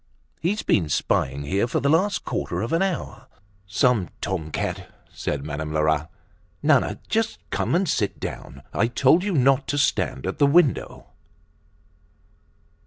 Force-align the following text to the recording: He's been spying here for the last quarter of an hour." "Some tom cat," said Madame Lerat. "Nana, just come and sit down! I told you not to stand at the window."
He's 0.41 0.63
been 0.63 0.89
spying 0.89 1.43
here 1.43 1.67
for 1.67 1.79
the 1.79 1.87
last 1.87 2.25
quarter 2.25 2.63
of 2.63 2.73
an 2.73 2.81
hour." 2.81 3.27
"Some 3.67 4.09
tom 4.19 4.49
cat," 4.49 4.91
said 5.13 5.45
Madame 5.45 5.71
Lerat. 5.71 6.09
"Nana, 6.63 6.97
just 7.07 7.37
come 7.51 7.75
and 7.75 7.87
sit 7.87 8.19
down! 8.19 8.63
I 8.73 8.87
told 8.87 9.23
you 9.23 9.33
not 9.33 9.67
to 9.67 9.77
stand 9.77 10.25
at 10.25 10.39
the 10.39 10.47
window." 10.47 11.05